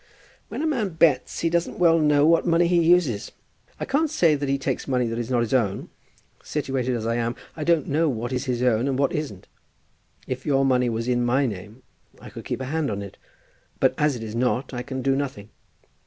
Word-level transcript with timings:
"When 0.49 0.63
a 0.63 0.65
man 0.65 0.95
bets 0.95 1.41
he 1.41 1.49
doesn't 1.51 1.77
well 1.77 1.99
know 1.99 2.25
what 2.25 2.43
money 2.43 2.65
he 2.65 2.81
uses. 2.81 3.31
I 3.79 3.85
can't 3.85 4.09
say 4.09 4.33
that 4.33 4.49
he 4.49 4.57
takes 4.57 4.87
money 4.87 5.05
that 5.05 5.19
is 5.19 5.29
not 5.29 5.41
his 5.41 5.53
own. 5.53 5.89
Situated 6.41 6.95
as 6.95 7.05
I 7.05 7.17
am, 7.17 7.35
I 7.55 7.63
don't 7.63 7.85
know 7.85 8.09
what 8.09 8.33
is 8.33 8.45
his 8.45 8.63
own 8.63 8.87
and 8.87 8.97
what 8.97 9.13
isn't. 9.13 9.47
If 10.25 10.43
your 10.43 10.65
money 10.65 10.89
was 10.89 11.07
in 11.07 11.23
my 11.23 11.45
name 11.45 11.83
I 12.19 12.31
could 12.31 12.45
keep 12.45 12.61
a 12.61 12.65
hand 12.65 12.89
on 12.89 13.03
it; 13.03 13.19
but 13.79 13.93
as 13.99 14.15
it 14.15 14.23
is 14.23 14.33
not 14.33 14.73
I 14.73 14.81
can 14.81 15.03
do 15.03 15.15
nothing. 15.15 15.49